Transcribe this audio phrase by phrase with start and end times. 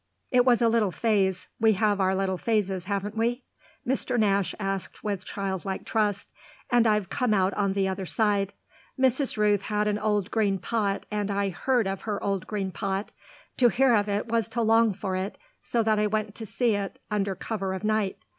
[0.31, 3.43] It was a little phase we have our little phases, haven't we?"
[3.87, 4.17] Mr.
[4.19, 6.29] Nash asked with childlike trust
[6.71, 8.53] "and I've come out on the other side.
[8.99, 9.37] Mrs.
[9.37, 13.11] Rooth had an old green pot and I heard of her old green pot.
[13.57, 16.73] To hear of it was to long for it, so that I went to see
[16.73, 18.17] it under cover of night.